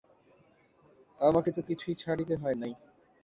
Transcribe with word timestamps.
আমাকে 1.19 1.49
তো 1.55 1.61
কিছুই 1.69 1.95
ছাড়িতে 1.95 2.33
হয় 2.35 2.57
নাই। 2.61 2.73